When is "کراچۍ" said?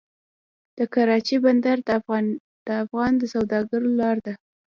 0.93-1.37